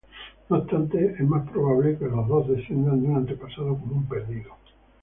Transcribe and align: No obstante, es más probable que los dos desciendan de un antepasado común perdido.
No 0.49 0.57
obstante, 0.57 1.13
es 1.15 1.19
más 1.21 1.47
probable 1.51 1.95
que 1.99 2.05
los 2.07 2.27
dos 2.27 2.47
desciendan 2.47 3.03
de 3.03 3.07
un 3.07 3.17
antepasado 3.17 3.77
común 3.77 4.07
perdido. 4.07 4.57